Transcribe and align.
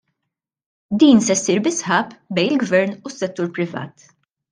Din 1.01 1.19
se 1.25 1.35
ssir 1.39 1.61
bi 1.67 1.73
sħab 1.75 2.15
bejn 2.39 2.55
il-Gvern 2.55 2.97
u 3.07 3.13
s-settur 3.13 3.53
privat. 3.59 4.09